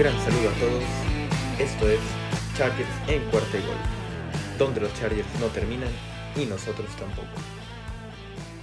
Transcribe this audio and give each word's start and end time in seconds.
gran 0.00 0.18
saludo 0.20 0.48
a 0.48 0.52
todos. 0.54 0.82
Esto 1.58 1.86
es 1.86 2.00
Chargers 2.56 2.88
en 3.06 3.22
cuarta 3.28 3.58
y 3.58 3.60
gol, 3.60 3.76
donde 4.58 4.80
los 4.80 4.94
Chargers 4.94 5.28
no 5.38 5.48
terminan 5.48 5.90
y 6.34 6.46
nosotros 6.46 6.88
tampoco. 6.96 7.28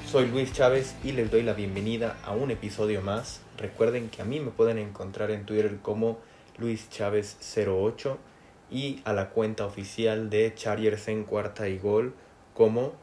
Soy 0.07 0.29
Luis 0.29 0.51
Chávez 0.51 0.95
y 1.03 1.11
les 1.11 1.29
doy 1.29 1.43
la 1.43 1.53
bienvenida 1.53 2.17
a 2.25 2.31
un 2.31 2.49
episodio 2.49 3.03
más. 3.03 3.41
Recuerden 3.55 4.09
que 4.09 4.23
a 4.23 4.25
mí 4.25 4.39
me 4.39 4.49
pueden 4.49 4.79
encontrar 4.79 5.29
en 5.29 5.45
Twitter 5.45 5.77
como 5.79 6.17
Luis 6.57 6.89
Chávez 6.89 7.37
08 7.55 8.17
y 8.71 9.03
a 9.05 9.13
la 9.13 9.29
cuenta 9.29 9.67
oficial 9.67 10.31
de 10.31 10.55
Chargers 10.55 11.07
en 11.07 11.23
cuarta 11.23 11.69
y 11.69 11.77
gol 11.77 12.15
como 12.55 12.93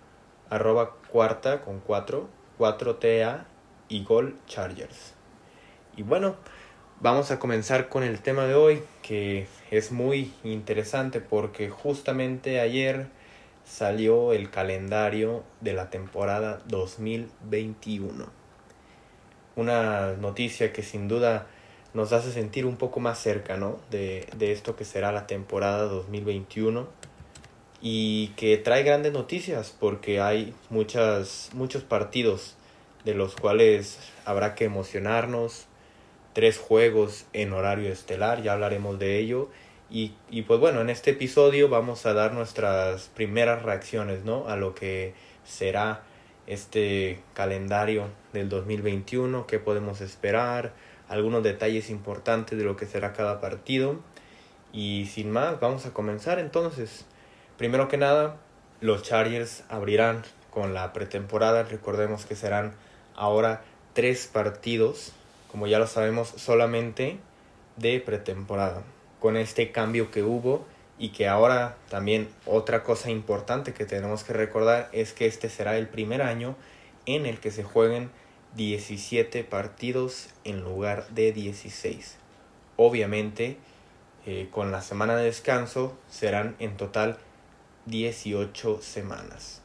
arroba 0.51 0.97
cuarta 1.09 1.63
con 1.63 1.79
4, 1.79 2.29
4TA 2.59 3.45
y 3.89 4.03
gol 4.03 4.37
Chargers. 4.49 5.15
Y 5.97 6.03
bueno, 6.03 6.35
vamos 7.05 7.31
a 7.31 7.39
comenzar 7.39 7.91
con 7.91 8.03
el 8.03 8.21
tema 8.21 8.47
de 8.47 8.55
hoy 8.55 8.83
que 9.03 9.47
es 9.71 9.93
muy 9.93 10.33
interesante 10.43 11.21
porque 11.21 11.69
justamente 11.69 12.61
ayer 12.61 13.09
salió 13.63 14.33
el 14.33 14.49
calendario 14.49 15.45
de 15.61 15.75
la 15.75 15.91
temporada 15.91 16.63
2021. 16.67 18.25
Una 19.55 20.15
noticia 20.15 20.73
que 20.73 20.83
sin 20.83 21.07
duda 21.07 21.47
nos 21.93 22.15
hace 22.15 22.33
sentir 22.33 22.65
un 22.65 22.77
poco 22.77 23.01
más 23.01 23.19
cerca 23.19 23.59
¿no? 23.59 23.79
de, 23.91 24.27
esto 24.41 24.75
que 24.75 24.87
será 24.87 25.13
la 25.13 25.27
temporada 25.27 25.83
2021 25.83 26.89
y 27.83 28.29
que 28.29 28.57
trae 28.57 28.83
grandes 28.83 29.13
noticias 29.13 29.77
porque 29.79 30.23
hay 30.23 30.55
muchas, 30.71 31.51
muchos 31.53 31.83
partidos 31.83 32.57
de 33.05 33.13
los 33.13 33.37
cuales 33.37 33.99
habrá 34.25 34.55
que 34.55 34.65
emocionarnos, 34.65 35.67
tres 36.35 36.59
juegos 36.59 37.25
en 37.33 37.55
horario 37.55 37.91
estelar, 37.91 38.43
ya 38.43 38.53
hablaremos 38.53 38.99
de 38.99 39.19
ello. 39.19 39.49
Y, 39.91 40.13
y, 40.31 40.43
pues 40.43 40.61
bueno, 40.61 40.81
en 40.83 40.91
este 40.91 41.13
episodio 41.13 41.69
vamos 41.69 42.05
a 42.05 42.13
dar 42.13 42.35
nuestras 42.35 43.09
primeras 43.15 43.63
reacciones 43.63 44.25
¿no? 44.25 44.49
a 44.49 44.57
lo 44.57 44.75
que 44.75 45.15
será 45.45 46.03
este 46.47 47.21
calendario 47.33 48.09
del 48.33 48.49
2021, 48.49 49.47
qué 49.47 49.59
podemos 49.59 50.01
esperar, 50.01 50.73
algunos 51.09 51.43
detalles 51.43 51.91
importantes 51.91 52.59
de 52.59 52.65
lo 52.65 52.77
que 52.77 52.87
será 52.87 53.13
cada 53.13 53.41
partido. 53.41 54.01
Y 54.73 55.07
sin 55.07 55.31
más, 55.31 55.61
vamos 55.61 55.87
a 55.87 55.93
comenzar 55.93 56.39
entonces. 56.39 57.07
Primero 57.57 57.89
que 57.89 57.97
nada, 57.97 58.37
los 58.81 59.03
Chargers 59.03 59.63
abrirán 59.69 60.23
con 60.51 60.75
la 60.75 60.93
pretemporada. 60.93 61.63
Recordemos 61.63 62.27
que 62.27 62.35
serán 62.35 62.75
ahora 63.15 63.63
tres 63.93 64.27
partidos, 64.27 65.13
como 65.55 65.69
ya 65.69 65.79
lo 65.79 65.87
sabemos, 65.87 66.31
solamente 66.37 67.19
de 67.77 68.01
pretemporada. 68.01 68.83
Con 69.21 69.37
este 69.37 69.71
cambio 69.71 70.11
que 70.11 70.25
hubo 70.25 70.67
y 70.99 71.11
que 71.11 71.29
ahora 71.29 71.77
también 71.89 72.29
otra 72.45 72.83
cosa 72.83 73.09
importante 73.13 73.73
que 73.73 73.85
tenemos 73.85 74.25
que 74.25 74.33
recordar 74.33 74.89
es 74.91 75.13
que 75.13 75.27
este 75.27 75.49
será 75.49 75.79
el 75.79 75.87
primer 75.87 76.23
año 76.23 76.57
en 77.07 77.25
el 77.25 77.39
que 77.39 77.53
se 77.53 77.63
jueguen 77.63 78.11
17 78.57 79.45
partidos 79.45 80.31
en 80.43 80.65
lugar 80.65 81.07
de 81.11 81.31
16. 81.31 82.17
Obviamente, 82.77 83.57
eh, 84.27 84.49
con 84.51 84.73
la 84.73 84.83
semana 84.83 85.15
de 85.15 85.27
descanso 85.27 85.97
serán 86.11 86.57
en 86.59 86.77
total 86.77 87.17
18 87.87 88.83
semanas. 88.83 89.63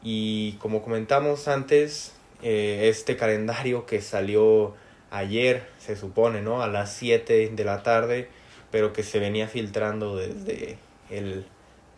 Y 0.00 0.52
como 0.60 0.82
comentamos 0.82 1.48
antes, 1.48 2.12
eh, 2.42 2.88
este 2.88 3.16
calendario 3.16 3.86
que 3.86 4.00
salió 4.00 4.74
ayer, 5.10 5.66
se 5.78 5.96
supone, 5.96 6.42
¿no? 6.42 6.62
A 6.62 6.68
las 6.68 6.92
7 6.94 7.50
de 7.50 7.64
la 7.64 7.82
tarde, 7.82 8.28
pero 8.70 8.92
que 8.92 9.02
se 9.02 9.18
venía 9.18 9.48
filtrando 9.48 10.16
desde 10.16 10.78
el 11.10 11.46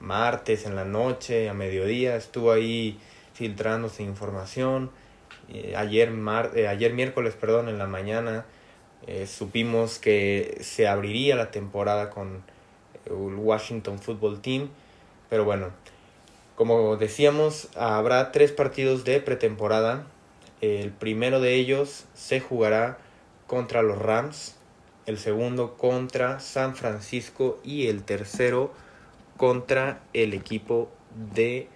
martes 0.01 0.67
en 0.67 0.77
la 0.77 0.85
noche, 0.85 1.49
a 1.49 1.55
mediodía, 1.55 2.17
estuvo 2.17 2.53
ahí 2.53 2.99
filtrándose 3.35 4.03
información. 4.03 4.91
Eh, 5.53 5.75
ayer, 5.77 6.11
mar 6.11 6.53
eh, 6.55 6.69
ayer 6.69 6.93
miércoles, 6.93 7.35
perdón, 7.35 7.69
en 7.69 7.79
la 7.79 7.87
mañana, 7.87 8.45
supimos 9.27 9.99
que 9.99 10.59
se 10.61 10.87
abriría 10.87 11.35
la 11.35 11.51
temporada 11.51 12.11
con 12.11 12.43
el 13.07 13.15
Washington 13.15 13.99
Football 13.99 14.43
Team 14.43 14.69
pero 15.29 15.45
bueno, 15.45 15.71
como 16.57 16.97
decíamos, 16.97 17.69
habrá 17.77 18.33
tres 18.33 18.53
partidos 18.53 19.05
de 19.05 19.21
pretemporada. 19.21 20.07
El 20.61 20.91
primero 20.91 21.41
de 21.41 21.55
ellos 21.55 22.05
se 22.15 22.41
jugará 22.41 22.99
contra 23.47 23.83
los 23.83 23.99
Rams, 23.99 24.57
el 25.07 25.19
segundo 25.19 25.77
contra 25.77 26.41
San 26.41 26.75
Francisco 26.77 27.59
y 27.65 27.87
el 27.87 28.03
tercero 28.03 28.73
contra 29.37 30.01
el 30.13 30.35
equipo 30.35 30.91
de 31.35 31.69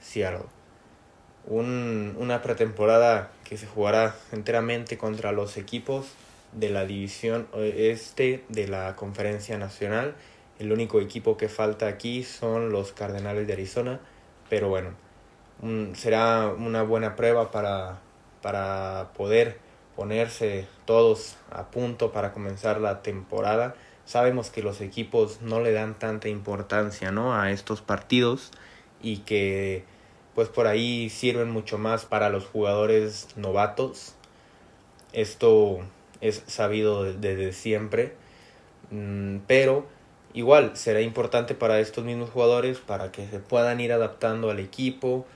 Seattle. 0.00 0.44
una 1.48 2.42
pretemporada 2.42 3.30
que 3.44 3.56
se 3.56 3.66
jugará 3.66 4.16
enteramente 4.32 4.98
contra 4.98 5.32
los 5.32 5.56
equipos 5.56 6.06
de 6.52 6.70
la 6.70 6.84
división 6.84 7.48
este 7.54 8.44
de 8.48 8.68
la 8.68 8.96
conferencia 8.96 9.56
nacional 9.58 10.14
el 10.58 10.72
único 10.72 11.00
equipo 11.00 11.36
que 11.36 11.48
falta 11.48 11.86
aquí 11.86 12.22
son 12.24 12.70
los 12.70 12.92
Cardenales 12.92 13.46
de 13.46 13.52
Arizona, 13.52 14.00
pero 14.48 14.68
bueno, 14.68 14.90
será 15.94 16.48
una 16.48 16.82
buena 16.82 17.14
prueba 17.14 17.50
para, 17.50 17.98
para 18.46 19.10
poder 19.16 19.58
ponerse 19.96 20.68
todos 20.84 21.34
a 21.50 21.68
punto 21.72 22.12
para 22.12 22.32
comenzar 22.32 22.80
la 22.80 23.02
temporada. 23.02 23.74
Sabemos 24.04 24.50
que 24.50 24.62
los 24.62 24.80
equipos 24.80 25.40
no 25.42 25.60
le 25.60 25.72
dan 25.72 25.98
tanta 25.98 26.28
importancia 26.28 27.10
¿no? 27.10 27.34
a 27.34 27.50
estos 27.50 27.82
partidos 27.82 28.52
y 29.02 29.16
que 29.18 29.82
pues 30.36 30.48
por 30.48 30.68
ahí 30.68 31.10
sirven 31.10 31.50
mucho 31.50 31.76
más 31.76 32.04
para 32.04 32.30
los 32.30 32.44
jugadores 32.44 33.26
novatos. 33.34 34.14
Esto 35.12 35.80
es 36.20 36.44
sabido 36.46 37.02
desde 37.02 37.52
siempre, 37.52 38.14
mm, 38.92 39.38
pero 39.48 39.88
igual 40.34 40.76
será 40.76 41.00
importante 41.00 41.56
para 41.56 41.80
estos 41.80 42.04
mismos 42.04 42.30
jugadores 42.30 42.78
para 42.78 43.10
que 43.10 43.26
se 43.26 43.40
puedan 43.40 43.80
ir 43.80 43.92
adaptando 43.92 44.52
al 44.52 44.60
equipo, 44.60 45.26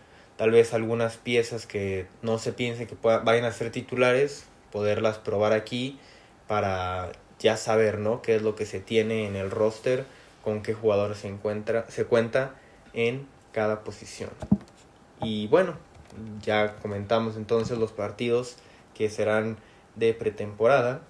tal 0.40 0.52
vez 0.52 0.72
algunas 0.72 1.18
piezas 1.18 1.66
que 1.66 2.06
no 2.22 2.38
se 2.38 2.54
piense 2.54 2.86
que 2.86 2.96
vayan 3.02 3.44
a 3.44 3.52
ser 3.52 3.70
titulares, 3.70 4.46
poderlas 4.72 5.18
probar 5.18 5.52
aquí 5.52 6.00
para 6.48 7.12
ya 7.38 7.58
saber, 7.58 7.98
¿no? 7.98 8.22
qué 8.22 8.36
es 8.36 8.42
lo 8.42 8.54
que 8.54 8.64
se 8.64 8.80
tiene 8.80 9.26
en 9.26 9.36
el 9.36 9.50
roster, 9.50 10.06
con 10.42 10.62
qué 10.62 10.72
jugador 10.72 11.14
se 11.14 11.28
encuentra, 11.28 11.84
se 11.90 12.06
cuenta 12.06 12.54
en 12.94 13.26
cada 13.52 13.84
posición. 13.84 14.30
Y 15.20 15.46
bueno, 15.48 15.74
ya 16.40 16.74
comentamos 16.76 17.36
entonces 17.36 17.76
los 17.76 17.92
partidos 17.92 18.56
que 18.94 19.10
serán 19.10 19.58
de 19.96 20.14
pretemporada. 20.14 21.02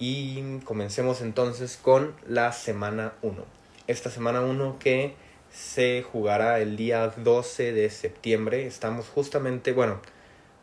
Y 0.00 0.58
comencemos 0.64 1.20
entonces 1.20 1.78
con 1.80 2.16
la 2.26 2.50
semana 2.50 3.12
1. 3.22 3.44
Esta 3.86 4.10
semana 4.10 4.40
1 4.40 4.80
que 4.80 5.14
se 5.54 6.02
jugará 6.02 6.58
el 6.60 6.76
día 6.76 7.14
12 7.16 7.72
de 7.72 7.88
septiembre. 7.88 8.66
Estamos 8.66 9.06
justamente, 9.08 9.72
bueno, 9.72 10.00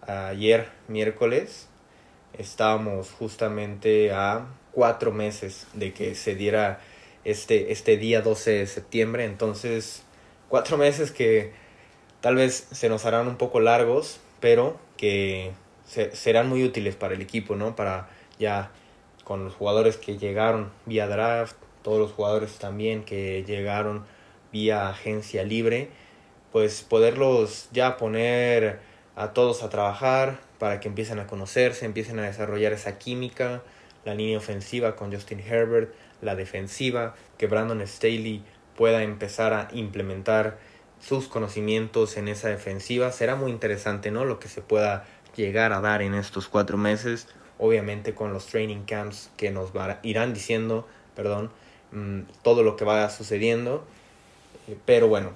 ayer 0.06 0.68
miércoles 0.90 1.70
estábamos 2.38 3.12
justamente 3.12 4.12
a 4.12 4.48
cuatro 4.72 5.12
meses 5.12 5.68
de 5.74 5.94
que 5.94 6.16
se 6.16 6.36
diera 6.36 6.82
este, 7.24 7.72
este 7.72 7.98
día 7.98 8.22
12 8.22 8.52
de 8.52 8.68
septiembre. 8.68 9.26
Entonces, 9.26 10.04
cuatro 10.50 10.78
meses 10.78 11.12
que 11.12 11.54
tal 12.20 12.36
vez 12.36 12.68
se 12.72 12.90
nos 12.90 13.06
harán 13.06 13.28
un 13.28 13.38
poco 13.38 13.62
largos, 13.62 14.20
pero 14.42 14.78
que 14.98 15.52
serán 15.86 16.50
muy 16.50 16.64
útiles 16.64 16.96
para 16.96 17.14
el 17.14 17.22
equipo, 17.22 17.56
¿no? 17.56 17.76
Para 17.76 18.10
ya 18.40 18.72
con 19.24 19.46
los 19.46 19.54
jugadores 19.54 19.96
que 19.98 20.18
llegaron 20.18 20.72
vía 20.86 21.08
draft, 21.08 21.56
todos 21.82 22.00
los 22.00 22.12
jugadores 22.12 22.58
también 22.58 23.04
que 23.04 23.44
llegaron 23.46 24.06
vía 24.52 24.90
agencia 24.90 25.44
libre, 25.44 25.90
pues 26.52 26.82
poderlos 26.82 27.70
ya 27.72 27.98
poner 27.98 28.80
a 29.16 29.34
todos 29.34 29.64
a 29.64 29.70
trabajar 29.70 30.40
para 30.60 30.80
que 30.80 30.88
empiecen 30.88 31.20
a 31.20 31.28
conocerse, 31.28 31.86
empiecen 31.86 32.20
a 32.20 32.24
desarrollar 32.24 32.74
esa 32.74 32.98
química, 32.98 33.64
la 34.06 34.16
línea 34.16 34.38
ofensiva 34.38 34.96
con 34.96 35.12
Justin 35.12 35.40
Herbert, 35.40 35.94
la 36.22 36.36
defensiva, 36.36 37.16
que 37.38 37.48
Brandon 37.48 37.86
Staley 37.88 38.44
pueda 38.76 39.04
empezar 39.04 39.54
a 39.54 39.68
implementar 39.74 40.58
sus 41.00 41.28
conocimientos 41.28 42.18
en 42.18 42.28
esa 42.28 42.50
defensiva. 42.50 43.12
Será 43.12 43.36
muy 43.36 43.52
interesante, 43.52 44.12
¿no? 44.12 44.26
Lo 44.26 44.40
que 44.40 44.48
se 44.48 44.62
pueda 44.62 45.06
llegar 45.36 45.74
a 45.74 45.82
dar 45.82 46.02
en 46.02 46.14
estos 46.14 46.48
cuatro 46.48 46.78
meses 46.78 47.28
obviamente 47.62 48.14
con 48.16 48.34
los 48.34 48.48
training 48.48 48.84
camps 48.84 49.30
que 49.38 49.52
nos 49.52 49.72
irán 50.02 50.34
diciendo, 50.34 50.88
perdón, 51.16 51.52
mm, 51.92 52.22
todo 52.42 52.64
lo 52.64 52.76
que 52.76 52.84
vaya 52.84 53.10
sucediendo. 53.10 53.86
Eh, 54.68 54.78
pero 54.86 55.08
bueno, 55.08 55.32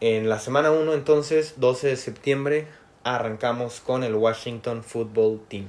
en 0.00 0.28
la 0.28 0.38
semana 0.38 0.70
1 0.70 0.94
entonces, 0.94 1.54
12 1.56 1.88
de 1.88 1.96
septiembre, 1.96 2.66
arrancamos 3.04 3.80
con 3.80 4.04
el 4.04 4.14
Washington 4.14 4.82
Football 4.82 5.40
Team. 5.48 5.66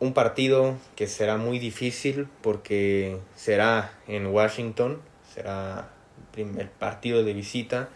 un 0.00 0.12
partido 0.14 0.76
que 0.94 1.08
será 1.08 1.38
muy 1.38 1.58
difícil 1.58 2.28
porque 2.40 3.18
será 3.34 3.92
en 4.06 4.26
Washington, 4.26 5.00
será 5.34 5.88
el 6.36 6.68
partido 6.68 7.24
de 7.24 7.32
visita 7.32 7.88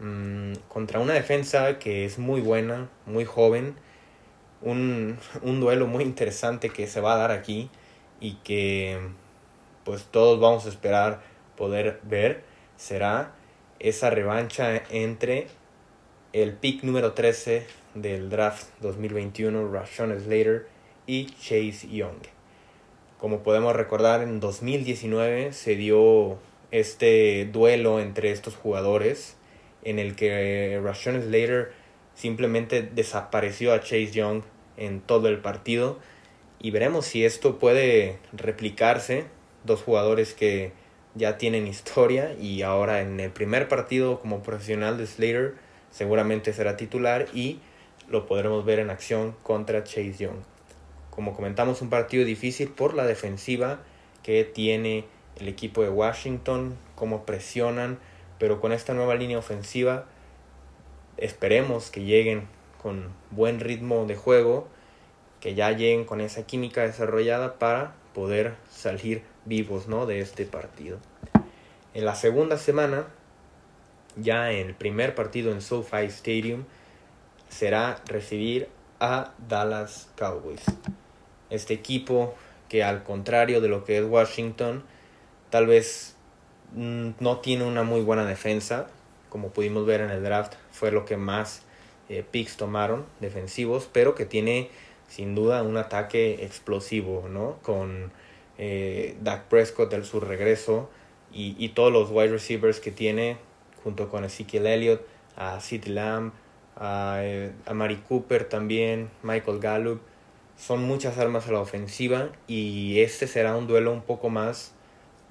mm, 0.00 0.52
contra 0.68 1.00
una 1.00 1.14
defensa 1.14 1.78
que 1.78 2.04
es 2.04 2.18
muy 2.18 2.42
buena, 2.42 2.90
muy 3.06 3.24
joven, 3.24 3.74
un, 4.60 5.18
un 5.40 5.60
duelo 5.60 5.86
muy 5.86 6.04
interesante 6.04 6.68
que 6.68 6.86
se 6.86 7.00
va 7.00 7.14
a 7.14 7.16
dar 7.16 7.30
aquí 7.30 7.70
y 8.20 8.34
que 8.44 8.98
pues 9.84 10.04
todos 10.04 10.38
vamos 10.40 10.66
a 10.66 10.68
esperar 10.68 11.22
poder 11.56 12.00
ver 12.02 12.49
será 12.80 13.34
esa 13.78 14.08
revancha 14.08 14.82
entre 14.90 15.48
el 16.32 16.54
pick 16.54 16.82
número 16.82 17.12
13 17.12 17.66
del 17.94 18.30
draft 18.30 18.68
2021, 18.80 19.70
Rashawn 19.70 20.18
Slater, 20.18 20.66
y 21.06 21.26
Chase 21.26 21.88
Young. 21.90 22.22
Como 23.18 23.42
podemos 23.42 23.76
recordar, 23.76 24.22
en 24.22 24.40
2019 24.40 25.52
se 25.52 25.76
dio 25.76 26.38
este 26.70 27.44
duelo 27.46 28.00
entre 28.00 28.30
estos 28.30 28.56
jugadores 28.56 29.36
en 29.82 29.98
el 29.98 30.16
que 30.16 30.80
Rashawn 30.82 31.20
Slater 31.22 31.72
simplemente 32.14 32.82
desapareció 32.82 33.74
a 33.74 33.80
Chase 33.80 34.12
Young 34.12 34.42
en 34.76 35.00
todo 35.00 35.28
el 35.28 35.40
partido 35.40 35.98
y 36.58 36.70
veremos 36.70 37.06
si 37.06 37.24
esto 37.24 37.58
puede 37.58 38.18
replicarse. 38.32 39.26
Dos 39.64 39.82
jugadores 39.82 40.32
que 40.32 40.72
ya 41.14 41.38
tienen 41.38 41.66
historia 41.66 42.34
y 42.34 42.62
ahora 42.62 43.00
en 43.00 43.18
el 43.20 43.30
primer 43.30 43.68
partido 43.68 44.20
como 44.20 44.42
profesional 44.42 44.96
de 44.98 45.06
Slater 45.06 45.54
seguramente 45.90 46.52
será 46.52 46.76
titular 46.76 47.26
y 47.34 47.60
lo 48.08 48.26
podremos 48.26 48.64
ver 48.64 48.78
en 48.78 48.90
acción 48.90 49.34
contra 49.42 49.84
Chase 49.84 50.14
Young. 50.18 50.38
Como 51.10 51.34
comentamos, 51.34 51.82
un 51.82 51.90
partido 51.90 52.24
difícil 52.24 52.68
por 52.68 52.94
la 52.94 53.06
defensiva 53.06 53.80
que 54.22 54.44
tiene 54.44 55.04
el 55.38 55.48
equipo 55.48 55.82
de 55.82 55.90
Washington, 55.90 56.76
cómo 56.94 57.24
presionan, 57.24 57.98
pero 58.38 58.60
con 58.60 58.72
esta 58.72 58.94
nueva 58.94 59.14
línea 59.14 59.38
ofensiva 59.38 60.06
esperemos 61.16 61.90
que 61.90 62.04
lleguen 62.04 62.48
con 62.82 63.12
buen 63.30 63.60
ritmo 63.60 64.06
de 64.06 64.16
juego, 64.16 64.68
que 65.40 65.54
ya 65.54 65.70
lleguen 65.72 66.04
con 66.04 66.20
esa 66.20 66.46
química 66.46 66.82
desarrollada 66.82 67.58
para 67.58 67.94
poder 68.14 68.54
salir 68.70 69.22
vivos 69.44 69.88
¿no? 69.88 70.06
de 70.06 70.20
este 70.20 70.44
partido. 70.44 70.98
En 71.94 72.04
la 72.04 72.14
segunda 72.14 72.56
semana, 72.56 73.06
ya 74.16 74.52
en 74.52 74.68
el 74.68 74.74
primer 74.74 75.14
partido 75.14 75.52
en 75.52 75.60
SoFi 75.60 76.04
Stadium, 76.06 76.64
será 77.48 78.00
recibir 78.06 78.68
a 79.00 79.32
Dallas 79.48 80.08
Cowboys 80.16 80.62
este 81.50 81.74
equipo 81.74 82.34
que 82.68 82.82
al 82.82 83.02
contrario 83.02 83.60
de 83.60 83.68
lo 83.68 83.84
que 83.84 83.98
es 83.98 84.04
Washington, 84.04 84.84
tal 85.50 85.66
vez 85.66 86.14
mm, 86.74 87.10
no 87.18 87.38
tiene 87.38 87.64
una 87.64 87.82
muy 87.82 88.00
buena 88.00 88.24
defensa, 88.24 88.86
como 89.28 89.50
pudimos 89.50 89.84
ver 89.84 90.00
en 90.00 90.10
el 90.10 90.22
draft, 90.22 90.54
fue 90.70 90.92
lo 90.92 91.04
que 91.04 91.16
más 91.16 91.62
eh, 92.08 92.24
picks 92.28 92.56
tomaron 92.56 93.04
defensivos, 93.18 93.88
pero 93.92 94.14
que 94.14 94.24
tiene 94.24 94.70
sin 95.08 95.34
duda 95.34 95.64
un 95.64 95.76
ataque 95.76 96.44
explosivo, 96.44 97.28
¿no? 97.28 97.58
Con 97.62 98.12
eh, 98.60 99.16
Dak 99.22 99.44
Prescott 99.44 99.90
del 99.90 100.04
su 100.04 100.20
regreso 100.20 100.90
y, 101.32 101.56
y, 101.58 101.70
todos 101.70 101.90
los 101.90 102.10
wide 102.10 102.28
receivers 102.28 102.78
que 102.78 102.90
tiene, 102.90 103.38
junto 103.82 104.10
con 104.10 104.24
Ezekiel 104.24 104.66
Elliott, 104.66 105.00
a 105.36 105.58
Sid 105.60 105.86
Lamb, 105.86 106.32
a, 106.76 107.20
eh, 107.22 107.52
a 107.64 107.72
Mari 107.72 107.96
Cooper 108.06 108.44
también, 108.44 109.10
Michael 109.22 109.60
Gallup 109.60 110.02
son 110.60 110.82
muchas 110.82 111.16
armas 111.16 111.48
a 111.48 111.52
la 111.52 111.60
ofensiva 111.60 112.28
y 112.46 113.00
este 113.00 113.26
será 113.26 113.56
un 113.56 113.66
duelo 113.66 113.92
un 113.92 114.02
poco 114.02 114.28
más 114.28 114.72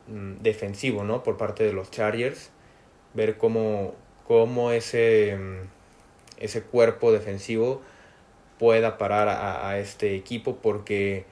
mm, 0.07 0.41
defensivo, 0.41 1.03
¿no? 1.03 1.21
Por 1.21 1.37
parte 1.37 1.63
de 1.63 1.71
los 1.71 1.91
Chargers. 1.91 2.49
Ver 3.13 3.37
cómo, 3.37 3.93
cómo 4.27 4.71
ese, 4.71 5.37
mm, 5.37 5.67
ese 6.39 6.63
cuerpo 6.63 7.11
defensivo 7.11 7.81
pueda 8.57 8.97
parar 8.97 9.27
a, 9.29 9.69
a, 9.69 9.77
este 9.77 10.15
equipo 10.15 10.57
porque 10.57 11.25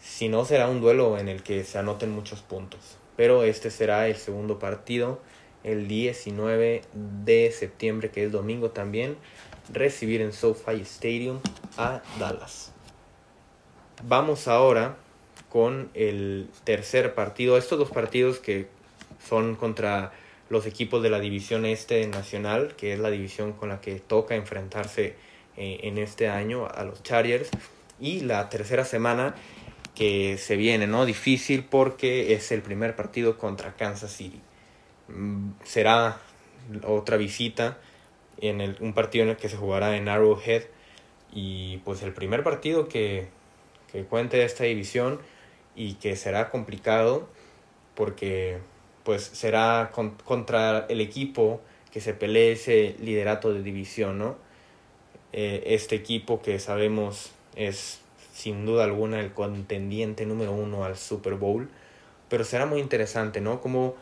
si 0.00 0.28
no 0.28 0.44
será 0.44 0.68
un 0.68 0.80
duelo 0.80 1.18
en 1.18 1.28
el 1.28 1.42
que 1.42 1.64
se 1.64 1.78
anoten 1.78 2.10
muchos 2.10 2.40
puntos. 2.40 2.96
Pero 3.16 3.42
este 3.42 3.70
será 3.70 4.06
el 4.08 4.16
segundo 4.16 4.58
partido 4.58 5.20
el 5.64 5.88
19 5.88 6.82
de 6.94 7.52
septiembre, 7.52 8.10
que 8.10 8.24
es 8.24 8.32
domingo 8.32 8.70
también, 8.70 9.16
recibir 9.72 10.20
en 10.20 10.32
SoFi 10.32 10.80
Stadium 10.82 11.40
a 11.76 12.00
Dallas. 12.18 12.72
Vamos 14.04 14.48
ahora 14.48 14.96
con 15.48 15.90
el 15.94 16.48
tercer 16.64 17.14
partido. 17.14 17.58
Estos 17.58 17.78
dos 17.78 17.90
partidos 17.90 18.38
que 18.38 18.68
son 19.26 19.56
contra 19.56 20.12
los 20.48 20.66
equipos 20.66 21.02
de 21.02 21.10
la 21.10 21.20
división 21.20 21.66
este 21.66 22.06
nacional, 22.06 22.74
que 22.76 22.92
es 22.92 22.98
la 22.98 23.10
división 23.10 23.52
con 23.52 23.68
la 23.68 23.80
que 23.80 23.96
toca 23.96 24.34
enfrentarse 24.34 25.16
eh, 25.56 25.80
en 25.82 25.98
este 25.98 26.28
año 26.28 26.66
a 26.66 26.84
los 26.84 27.02
Chargers. 27.02 27.50
Y 28.00 28.20
la 28.20 28.48
tercera 28.48 28.84
semana 28.84 29.34
que 29.98 30.38
se 30.38 30.56
viene, 30.56 30.86
¿no? 30.86 31.04
Difícil 31.04 31.64
porque 31.64 32.34
es 32.34 32.52
el 32.52 32.62
primer 32.62 32.94
partido 32.94 33.36
contra 33.36 33.74
Kansas 33.74 34.12
City. 34.12 34.40
Mm, 35.08 35.50
será 35.64 36.20
otra 36.84 37.16
visita 37.16 37.78
en 38.40 38.60
el, 38.60 38.76
un 38.80 38.92
partido 38.94 39.24
en 39.24 39.30
el 39.30 39.36
que 39.36 39.48
se 39.48 39.56
jugará 39.56 39.96
en 39.96 40.08
Arrowhead. 40.08 40.64
Y 41.32 41.78
pues 41.78 42.02
el 42.02 42.12
primer 42.12 42.42
partido 42.42 42.88
que 42.88 43.28
que 43.90 44.04
cuente 44.04 44.44
esta 44.44 44.64
división 44.64 45.18
y 45.74 45.94
que 45.94 46.16
será 46.16 46.50
complicado 46.50 47.28
porque 47.94 48.58
pues 49.02 49.22
será 49.22 49.90
contra 50.24 50.86
el 50.88 51.00
equipo 51.00 51.60
que 51.90 52.00
se 52.00 52.12
pelee 52.12 52.52
ese 52.52 52.94
liderato 53.00 53.52
de 53.52 53.62
división, 53.62 54.18
¿no? 54.18 54.36
Eh, 55.32 55.62
este 55.66 55.96
equipo 55.96 56.42
que 56.42 56.58
sabemos 56.58 57.32
es 57.56 58.00
sin 58.38 58.64
duda 58.64 58.84
alguna 58.84 59.18
el 59.18 59.32
contendiente 59.32 60.24
número 60.24 60.52
uno 60.52 60.84
al 60.84 60.96
Super 60.96 61.34
Bowl, 61.34 61.68
pero 62.28 62.44
será 62.44 62.66
muy 62.66 62.78
interesante, 62.78 63.40
¿no? 63.40 63.60
Cómo 63.60 63.96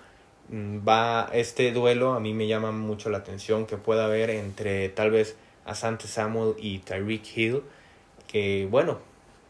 mm, 0.51 0.87
va 0.87 1.31
este 1.33 1.73
duelo, 1.73 2.13
a 2.13 2.21
mí 2.21 2.35
me 2.35 2.47
llama 2.47 2.71
mucho 2.71 3.09
la 3.09 3.17
atención 3.17 3.65
que 3.65 3.79
pueda 3.79 4.05
haber 4.05 4.29
entre 4.29 4.91
tal 4.91 5.11
vez 5.11 5.37
Asante 5.65 6.07
Samuel 6.07 6.55
y 6.59 6.81
Tyreek 6.81 7.35
Hill, 7.35 7.63
que 8.29 8.69
bueno, 8.71 8.99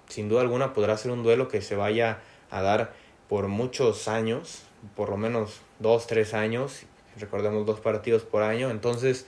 sin 0.09 0.28
duda 0.28 0.43
alguna 0.43 0.73
podrá 0.73 0.97
ser 0.97 1.11
un 1.11 1.25
duelo 1.25 1.49
que 1.49 1.62
se 1.62 1.75
vaya 1.75 2.21
a 2.52 2.62
dar 2.62 2.93
por 3.28 3.49
muchos 3.49 4.07
años, 4.07 4.62
por 4.95 5.09
lo 5.09 5.16
menos 5.16 5.62
dos, 5.81 6.07
tres 6.07 6.33
años, 6.33 6.83
recordemos 7.19 7.66
dos 7.66 7.81
partidos 7.81 8.23
por 8.23 8.45
año, 8.45 8.71
entonces 8.71 9.26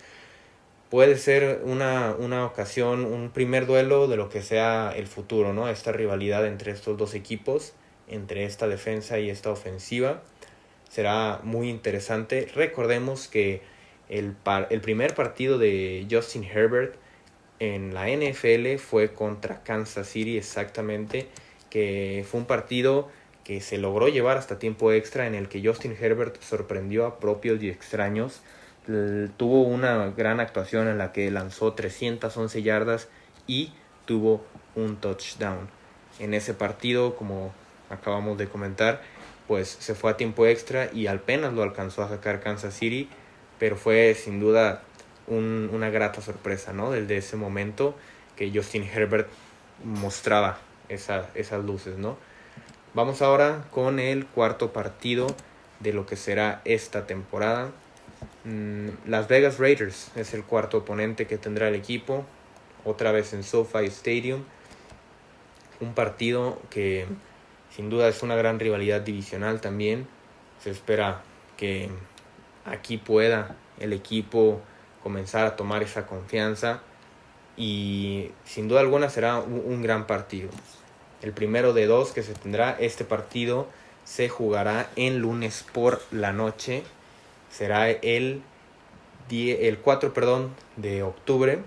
puede 0.91 1.17
ser 1.17 1.63
una, 1.65 2.15
una 2.19 2.45
ocasión, 2.47 3.05
un 3.05 3.31
primer 3.31 3.67
duelo 3.67 4.09
de 4.09 4.17
lo 4.17 4.29
que 4.29 4.43
sea 4.43 4.93
el 4.97 5.07
futuro, 5.07 5.53
¿no? 5.53 5.69
Esta 5.69 5.93
rivalidad 5.93 6.47
entre 6.47 6.73
estos 6.73 6.97
dos 6.97 7.15
equipos, 7.15 7.75
entre 8.09 8.45
esta 8.45 8.69
defensa 8.69 9.19
y 9.19 9.31
esta 9.31 9.51
ofensiva, 9.51 10.23
será 10.89 11.41
muy 11.43 11.69
interesante. 11.69 12.49
Recordemos 12.55 13.29
que 13.29 13.63
el, 14.09 14.35
el 14.71 14.81
primer 14.81 15.15
partido 15.15 15.59
de 15.59 16.07
Justin 16.11 16.45
Herbert 16.45 16.95
en 17.61 17.93
la 17.93 18.09
NFL 18.09 18.79
fue 18.79 19.13
contra 19.13 19.63
Kansas 19.63 20.09
City 20.09 20.39
exactamente, 20.39 21.29
que 21.71 22.25
fue 22.29 22.41
un 22.41 22.47
partido 22.47 23.09
que 23.45 23.61
se 23.61 23.79
logró 23.79 24.09
llevar 24.09 24.37
hasta 24.37 24.59
tiempo 24.59 24.93
extra 24.93 25.27
en 25.27 25.35
el 25.35 25.49
que 25.49 25.67
Justin 25.67 25.97
Herbert 25.99 26.41
sorprendió 26.43 27.07
a 27.07 27.19
propios 27.19 27.63
y 27.63 27.69
extraños. 27.69 28.43
Tuvo 29.37 29.63
una 29.63 30.09
gran 30.17 30.41
actuación 30.41 30.89
en 30.89 30.97
la 30.97 31.13
que 31.13 31.31
lanzó 31.31 31.75
311 31.75 32.63
yardas 32.63 33.09
y 33.47 33.73
tuvo 34.07 34.43
un 34.75 34.97
touchdown. 34.97 35.69
En 36.19 36.33
ese 36.33 36.55
partido, 36.55 37.15
como 37.15 37.53
acabamos 37.91 38.39
de 38.39 38.49
comentar, 38.49 39.03
pues 39.47 39.69
se 39.69 39.95
fue 39.95 40.11
a 40.11 40.17
tiempo 40.17 40.47
extra 40.47 40.91
y 40.93 41.07
apenas 41.07 41.53
lo 41.53 41.63
alcanzó 41.63 42.03
a 42.03 42.09
sacar 42.09 42.41
Kansas 42.41 42.75
City, 42.75 43.11
pero 43.59 43.77
fue 43.77 44.15
sin 44.15 44.41
duda 44.41 44.83
una 45.27 45.91
grata 45.91 46.23
sorpresa, 46.23 46.73
¿no? 46.73 46.91
Desde 46.91 47.19
ese 47.19 47.37
momento 47.37 47.95
que 48.37 48.51
Justin 48.51 48.85
Herbert 48.85 49.29
mostraba 49.85 50.59
esas 50.89 51.65
luces, 51.65 51.99
¿no? 51.99 52.17
Vamos 52.95 53.21
ahora 53.21 53.65
con 53.71 53.99
el 53.99 54.25
cuarto 54.25 54.73
partido 54.73 55.27
de 55.81 55.93
lo 55.93 56.07
que 56.07 56.17
será 56.17 56.63
esta 56.65 57.07
temporada. 57.07 57.71
Mm, 58.45 58.89
Las 59.07 59.29
Vegas 59.29 59.59
Raiders 59.59 60.11
es 60.17 60.35
el 60.35 60.45
cuarto 60.45 60.79
oponente 60.79 61.27
que 61.27 61.39
tendrá 61.39 61.69
el 61.69 61.75
equipo, 61.75 62.25
otra 62.85 63.13
vez 63.13 63.33
en 63.33 63.43
SoFi 63.43 63.87
Stadium. 63.87 64.45
Un 65.81 65.95
partido 65.95 66.61
que 66.71 67.07
sin 67.75 67.91
duda 67.91 68.09
es 68.09 68.23
una 68.23 68.37
gran 68.37 68.59
rivalidad 68.59 69.01
divisional 69.01 69.61
también. 69.61 70.07
Se 70.63 70.71
espera 70.71 71.23
que 71.57 71.91
aquí 72.65 72.97
pueda 72.97 73.57
el 73.79 73.93
equipo 73.93 74.61
comenzar 75.03 75.47
a 75.47 75.57
tomar 75.57 75.83
esa 75.83 76.07
confianza 76.07 76.81
y 77.57 78.31
sin 78.45 78.69
duda 78.69 78.81
alguna 78.81 79.11
será 79.11 79.39
un, 79.39 79.83
gran 79.83 80.07
partido. 80.07 80.51
el 81.23 81.33
primero 81.33 81.73
de 81.73 81.87
dos 81.87 82.13
que 82.13 82.23
se 82.23 82.35
tendrá. 82.35 82.77
Este 82.79 83.05
partido 83.05 83.67
se 84.05 84.29
jugará 84.29 84.89
en 84.97 85.19
lunes 85.19 85.65
por 85.73 86.01
la 86.11 86.33
noche. 86.33 86.85
Será 87.51 87.91
el, 87.91 88.43
el 89.31 89.79
4 89.79 90.15
perdón, 90.15 90.55
de 90.77 91.03
octubre. 91.03 91.61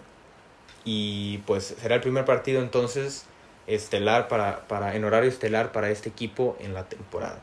Y 0.83 1.39
pues 1.39 1.75
será 1.79 1.95
el 1.95 2.01
primer 2.01 2.25
partido 2.25 2.61
entonces 2.61 3.25
estelar 3.67 4.27
para, 4.27 4.67
para, 4.67 4.95
en 4.95 5.03
horario 5.03 5.29
estelar 5.29 5.71
para 5.71 5.89
este 5.89 6.09
equipo 6.09 6.57
en 6.59 6.73
la 6.73 6.85
temporada. 6.85 7.41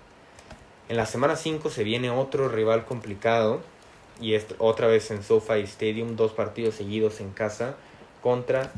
En 0.88 0.96
la 0.96 1.06
semana 1.06 1.36
5 1.36 1.70
se 1.70 1.84
viene 1.84 2.10
otro 2.10 2.48
rival 2.48 2.84
complicado 2.84 3.60
y 4.20 4.34
es 4.34 4.46
otra 4.58 4.88
vez 4.88 5.10
en 5.10 5.22
SoFi 5.22 5.60
Stadium, 5.60 6.16
dos 6.16 6.32
partidos 6.32 6.74
seguidos 6.74 7.20
en 7.20 7.30
casa 7.30 7.76
contra 8.22 8.72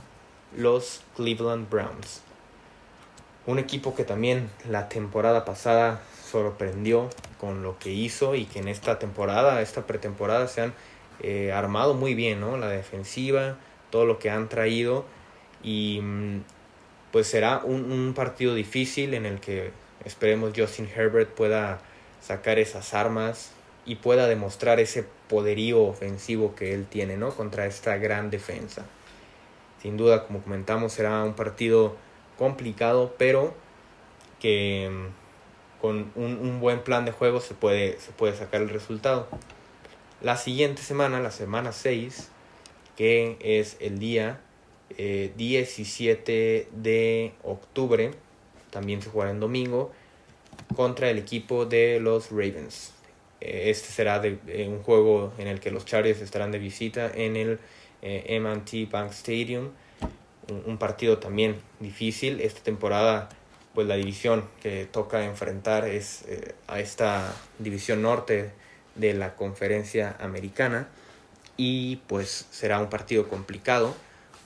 los 0.56 1.02
Cleveland 1.16 1.70
Browns. 1.70 2.22
Un 3.46 3.58
equipo 3.58 3.94
que 3.94 4.04
también 4.04 4.50
la 4.68 4.88
temporada 4.88 5.44
pasada 5.44 6.02
sorprendió 6.30 7.08
con 7.38 7.62
lo 7.62 7.78
que 7.78 7.90
hizo 7.90 8.34
y 8.34 8.44
que 8.44 8.58
en 8.58 8.68
esta 8.68 8.98
temporada, 8.98 9.62
esta 9.62 9.86
pretemporada 9.86 10.46
se 10.46 10.62
han 10.62 10.74
eh, 11.20 11.52
armado 11.52 11.94
muy 11.94 12.14
bien, 12.14 12.40
¿no? 12.40 12.56
La 12.56 12.68
defensiva, 12.68 13.56
todo 13.90 14.04
lo 14.04 14.18
que 14.18 14.30
han 14.30 14.48
traído 14.48 15.04
y 15.62 16.00
mm, 16.02 16.42
pues 17.12 17.26
será 17.26 17.62
un, 17.64 17.90
un 17.90 18.14
partido 18.14 18.54
difícil 18.54 19.14
en 19.14 19.26
el 19.26 19.40
que 19.40 19.72
esperemos 20.04 20.52
Justin 20.56 20.88
Herbert 20.94 21.30
pueda 21.30 21.80
sacar 22.20 22.58
esas 22.58 22.94
armas 22.94 23.52
y 23.86 23.96
pueda 23.96 24.28
demostrar 24.28 24.80
ese 24.80 25.04
poderío 25.28 25.82
ofensivo 25.82 26.54
que 26.54 26.74
él 26.74 26.86
tiene, 26.86 27.16
¿no? 27.16 27.30
Contra 27.30 27.66
esta 27.66 27.96
gran 27.96 28.30
defensa. 28.30 28.84
Sin 29.82 29.96
duda, 29.96 30.26
como 30.26 30.42
comentamos, 30.42 30.92
será 30.92 31.24
un 31.24 31.34
partido 31.34 31.96
complicado, 32.40 33.14
pero 33.18 33.52
que 34.40 34.88
mm, 34.90 35.80
con 35.82 36.10
un, 36.14 36.58
buen 36.58 36.82
plan 36.82 37.04
de 37.04 37.12
juego 37.12 37.38
se 37.38 37.52
puede, 37.52 38.00
se 38.00 38.12
puede 38.12 38.34
sacar 38.34 38.62
el 38.62 38.70
resultado. 38.70 39.28
La 40.22 40.38
siguiente 40.38 40.80
semana, 40.80 41.20
la 41.20 41.32
semana 41.32 41.72
6, 41.72 42.30
que 42.96 43.36
es 43.40 43.76
el 43.80 43.98
día 43.98 44.40
17 44.96 46.56
eh, 46.56 46.68
de 46.72 47.34
octubre, 47.42 48.12
también 48.70 49.02
se 49.02 49.10
jugará 49.10 49.32
en 49.32 49.40
domingo, 49.40 49.92
contra 50.74 51.10
el 51.10 51.18
equipo 51.18 51.66
de 51.66 52.00
los 52.00 52.30
Ravens. 52.30 52.94
Eh, 53.42 53.64
este 53.68 53.88
será 53.88 54.18
de, 54.18 54.38
eh, 54.46 54.66
un 54.66 54.82
juego 54.82 55.34
en 55.36 55.46
el 55.46 55.60
que 55.60 55.70
los 55.70 55.84
Chargers 55.84 56.22
estarán 56.22 56.52
de 56.52 56.58
visita 56.58 57.12
en 57.14 57.36
el 57.36 57.58
MT 58.02 58.90
Bank 58.90 59.10
Stadium. 59.10 59.72
Un, 60.50 60.78
partido 60.78 61.18
también 61.18 61.56
difícil. 61.78 62.40
Esta 62.40 62.60
temporada, 62.60 63.28
pues 63.74 63.86
la 63.86 63.96
división 63.96 64.44
que 64.62 64.86
toca 64.86 65.24
enfrentar 65.24 65.86
es 65.86 66.24
a 66.66 66.80
esta 66.80 67.32
división 67.58 68.02
norte 68.02 68.50
de 68.96 69.14
la 69.14 69.36
conferencia 69.36 70.16
americana. 70.20 70.88
Y 71.56 71.96
pues 72.06 72.46
será 72.50 72.80
un 72.80 72.88
partido 72.88 73.28
complicado 73.28 73.94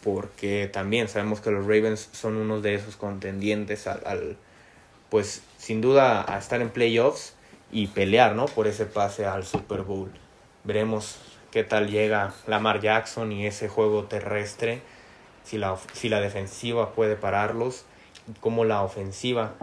porque 0.02 0.68
también 0.70 1.08
sabemos 1.08 1.40
que 1.40 1.50
los 1.50 1.64
Ravens 1.64 2.11
son 2.12 2.37
uno 2.37 2.61
de 2.61 2.75
esos 2.75 2.96
contendientes 2.96 3.87
al 3.87 4.37
pues 5.14 5.42
sin 5.58 5.80
duda 5.80 6.25
a 6.26 6.38
estar 6.38 6.61
en 6.61 6.70
playoffs 6.70 7.34
y 7.70 7.87
pelear, 7.87 8.34
¿no? 8.34 8.46
Por 8.46 8.66
ese 8.66 8.84
pase 8.84 9.26
al 9.26 9.44
Super 9.44 9.82
Bowl. 9.82 10.11
Veremos 10.64 11.18
qué 11.52 11.62
tal 11.62 11.88
llega 11.88 12.34
Lamar 12.49 12.80
Jackson 12.80 13.30
y 13.30 13.46
ese 13.46 13.68
juego 13.68 14.06
terrestre, 14.06 14.82
si 15.44 15.58
la, 15.58 15.76
si 15.92 16.08
la 16.08 16.20
defensiva 16.20 16.92
puede 16.92 17.16
pararlos 17.16 17.84
cómo 18.40 18.64
la 18.64 18.82
ofensiva 18.82 19.54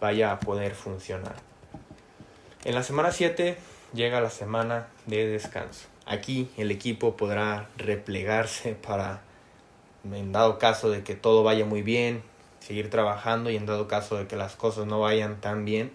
vaya 0.00 0.32
a 0.32 0.40
poder 0.40 0.74
funcionar. 0.74 1.36
En 2.64 2.74
la 2.74 2.82
semana 2.82 3.10
7 3.10 3.56
llega 3.92 4.20
la 4.20 4.30
semana 4.30 4.88
de 5.06 5.26
descanso. 5.26 5.86
Aquí 6.06 6.50
el 6.56 6.70
equipo 6.70 7.16
podrá 7.16 7.68
replegarse 7.76 8.74
para, 8.74 9.22
en 10.04 10.32
dado 10.32 10.58
caso 10.58 10.90
de 10.90 11.02
que 11.02 11.14
todo 11.14 11.42
vaya 11.42 11.64
muy 11.64 11.82
bien, 11.82 12.22
seguir 12.60 12.90
trabajando 12.90 13.50
y 13.50 13.56
en 13.56 13.66
dado 13.66 13.88
caso 13.88 14.16
de 14.16 14.26
que 14.26 14.36
las 14.36 14.56
cosas 14.56 14.86
no 14.86 15.00
vayan 15.00 15.40
tan 15.40 15.64
bien, 15.64 15.92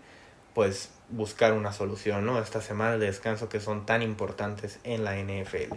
pues 0.53 0.89
buscar 1.09 1.53
una 1.53 1.73
solución, 1.73 2.25
¿no? 2.25 2.39
Estas 2.39 2.63
semanas 2.63 2.99
de 2.99 3.07
descanso 3.07 3.49
que 3.49 3.59
son 3.59 3.85
tan 3.85 4.01
importantes 4.01 4.79
en 4.83 5.03
la 5.03 5.15
NFL. 5.17 5.75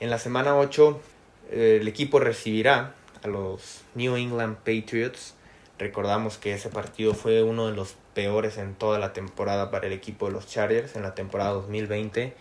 En 0.00 0.10
la 0.10 0.18
semana 0.18 0.56
8 0.56 1.00
eh, 1.00 1.13
el 1.50 1.86
equipo 1.88 2.20
recibirá 2.20 2.94
a 3.22 3.28
los 3.28 3.82
New 3.94 4.16
England 4.16 4.56
Patriots. 4.58 5.34
Recordamos 5.78 6.38
que 6.38 6.54
ese 6.54 6.68
partido 6.68 7.14
fue 7.14 7.42
uno 7.42 7.66
de 7.66 7.74
los 7.74 7.96
peores 8.14 8.58
en 8.58 8.74
toda 8.74 8.98
la 8.98 9.12
temporada 9.12 9.70
para 9.70 9.86
el 9.86 9.92
equipo 9.92 10.26
de 10.26 10.32
los 10.32 10.46
Chargers 10.46 10.94
en 10.96 11.02
la 11.02 11.14
temporada 11.14 11.50
2020 11.52 12.34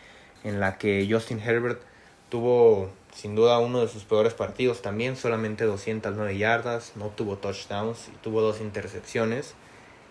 en 0.43 0.59
la 0.59 0.77
que 0.77 1.07
Justin 1.09 1.39
Herbert 1.39 1.81
tuvo 2.29 2.91
sin 3.13 3.35
duda 3.35 3.59
uno 3.59 3.81
de 3.81 3.87
sus 3.87 4.03
peores 4.03 4.33
partidos 4.33 4.81
también, 4.81 5.15
solamente 5.15 5.65
209 5.65 6.37
yardas, 6.37 6.93
no 6.95 7.07
tuvo 7.07 7.37
touchdowns 7.37 8.09
y 8.09 8.17
tuvo 8.17 8.41
dos 8.41 8.59
intercepciones. 8.59 9.53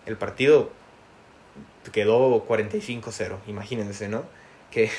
El 0.05 0.17
partido 0.17 0.69
quedó 1.91 2.45
45-0, 2.47 3.37
imagínense, 3.47 4.07
¿no? 4.07 4.23
Qué, 4.71 4.89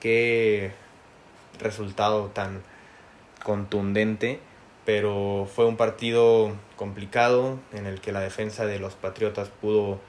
qué 0.00 0.72
resultado 1.58 2.26
tan 2.26 2.62
contundente, 3.42 4.40
pero 4.84 5.48
fue 5.52 5.66
un 5.66 5.76
partido 5.76 6.52
complicado 6.76 7.58
en 7.72 7.86
el 7.86 8.00
que 8.00 8.12
la 8.12 8.20
defensa 8.20 8.66
de 8.66 8.78
los 8.78 8.94
Patriotas 8.94 9.48
pudo 9.48 10.00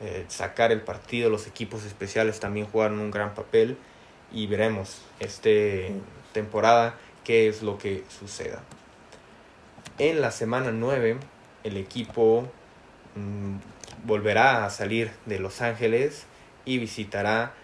eh, 0.00 0.24
sacar 0.28 0.72
el 0.72 0.82
partido, 0.82 1.30
los 1.30 1.46
equipos 1.46 1.84
especiales 1.84 2.40
también 2.40 2.66
jugaron 2.66 2.98
un 2.98 3.10
gran 3.10 3.34
papel 3.34 3.78
y 4.32 4.46
veremos 4.46 5.02
este 5.20 5.92
temporada 6.32 6.96
qué 7.24 7.48
es 7.48 7.62
lo 7.62 7.78
que 7.78 8.04
suceda. 8.08 8.62
En 9.98 10.20
la 10.20 10.30
semana 10.30 10.70
9 10.72 11.16
el 11.64 11.76
equipo 11.76 12.46
mm, 13.14 13.56
volverá 14.04 14.64
a 14.64 14.70
salir 14.70 15.10
de 15.24 15.38
Los 15.38 15.62
Ángeles 15.62 16.26
y 16.64 16.78
visitará 16.78 17.54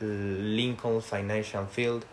Lincoln 0.00 1.02
Financial 1.02 1.66
Field. 1.66 2.04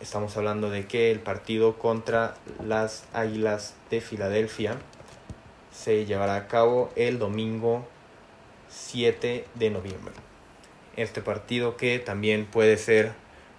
Estamos 0.00 0.36
hablando 0.36 0.70
de 0.70 0.86
que 0.86 1.10
el 1.10 1.18
partido 1.18 1.76
contra 1.76 2.36
las 2.64 3.04
Águilas 3.12 3.74
de 3.90 4.00
Filadelfia 4.00 4.76
se 5.72 6.06
llevará 6.06 6.36
a 6.36 6.46
cabo 6.46 6.90
el 6.94 7.18
domingo 7.18 7.84
7 8.68 9.44
de 9.56 9.70
noviembre. 9.70 10.14
Este 10.94 11.20
partido 11.20 11.76
que 11.76 11.98
también 11.98 12.46
puede 12.46 12.76
ser 12.76 13.10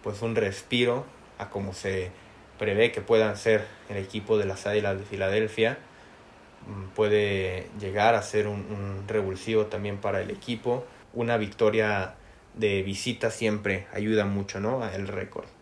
pues 0.01 0.22
un 0.22 0.38
respiro 0.38 1.05
a 1.39 1.50
como 1.50 1.74
se 1.74 2.10
prevé 2.58 2.93
que 2.93 3.01
puedan 3.01 3.36
ser 3.36 3.67
el 3.89 3.98
equipo 3.98 4.38
de 4.38 4.46
las 4.46 4.65
Águilas 4.65 4.98
de 4.98 5.03
Filadelfia. 5.03 5.77
Mm, 6.67 6.96
puede 6.96 7.67
llegar 7.81 8.15
a 8.15 8.22
ser 8.22 8.48
un, 8.48 9.03
revulsivo 9.10 9.65
también 9.65 9.98
para 9.98 10.22
el 10.22 10.31
equipo. 10.31 10.86
Una 11.13 11.36
victoria 11.36 12.15
de 12.53 12.81
visita 12.81 13.29
siempre 13.29 13.88
ayuda 13.91 14.24
mucho 14.24 14.62
¿no? 14.62 14.88
el 14.89 15.10
récord. 15.10 15.59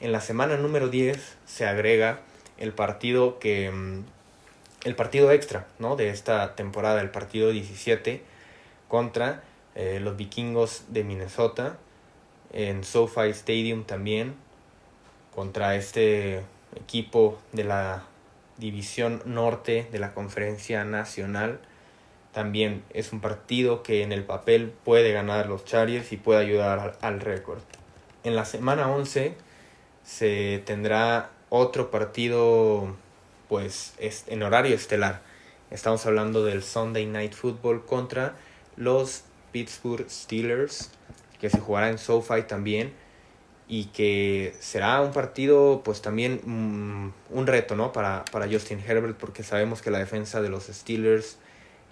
En 0.00 0.12
la 0.12 0.20
semana 0.20 0.56
número 0.56 0.88
10 0.88 1.36
se 1.46 1.66
agrega 1.66 2.20
el 2.58 2.72
partido 2.72 3.38
que 3.38 3.70
mm, 3.70 4.04
el 4.84 4.94
partido 4.94 5.32
extra 5.32 5.66
¿no? 5.78 5.96
de 5.96 6.10
esta 6.10 6.54
temporada, 6.54 7.00
el 7.00 7.10
partido 7.10 7.50
17 7.50 8.22
contra 8.88 9.42
eh, 9.74 9.98
los 10.00 10.16
vikingos 10.16 10.84
de 10.88 11.02
Minnesota 11.02 11.76
en 12.52 12.84
SoFi 12.84 13.30
Stadium 13.30 13.84
también 13.84 14.34
contra 15.34 15.76
este 15.76 16.42
equipo 16.74 17.38
de 17.52 17.64
la 17.64 18.04
división 18.58 19.22
norte 19.24 19.88
de 19.90 19.98
la 19.98 20.14
conferencia 20.14 20.84
nacional. 20.84 21.58
También 22.32 22.82
es 22.90 23.12
un 23.12 23.20
partido 23.20 23.82
que 23.82 24.02
en 24.02 24.12
el 24.12 24.24
papel 24.24 24.72
puede 24.84 25.12
ganar 25.12 25.46
los 25.46 25.64
Chargers 25.64 26.12
y 26.12 26.16
puede 26.16 26.40
ayudar 26.40 26.96
al, 27.00 27.20
récord. 27.20 27.60
En 28.24 28.36
la 28.36 28.44
semana 28.44 28.90
11 28.90 29.36
se 30.06 30.62
tendrá 30.64 31.30
otro 31.48 31.90
partido 31.90 32.94
pues 33.48 33.94
en 33.98 34.42
horario 34.42 34.74
estelar. 34.74 35.20
Estamos 35.70 36.06
hablando 36.06 36.44
del 36.44 36.62
Sunday 36.62 37.06
Night 37.06 37.34
Football 37.34 37.84
contra 37.84 38.36
los 38.76 39.24
Pittsburgh 39.50 40.08
Steelers 40.08 40.90
que 41.40 41.50
se 41.50 41.58
jugará 41.58 41.90
en 41.90 41.98
SoFi 41.98 42.42
también 42.42 42.92
y 43.68 43.86
que 43.86 44.54
será 44.60 45.00
un 45.00 45.12
partido 45.12 45.82
pues 45.84 46.00
también 46.02 46.40
mm, 46.44 47.12
un 47.30 47.46
reto 47.46 47.74
¿no? 47.74 47.92
para, 47.92 48.24
para 48.30 48.48
Justin 48.48 48.78
Herbert 48.78 49.16
porque 49.16 49.42
sabemos 49.42 49.82
que 49.82 49.90
la 49.90 49.98
defensa 49.98 50.40
de 50.40 50.48
los 50.48 50.64
Steelers 50.66 51.36